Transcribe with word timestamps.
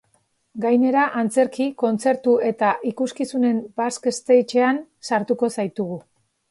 Gainera 0.61 1.03
antzerki, 1.23 1.67
kontzertu 1.83 2.35
eta 2.49 2.73
ikuskizunen 2.93 3.63
baskstagean 3.83 4.83
sartuko 5.11 5.57
zaitugu. 5.59 6.05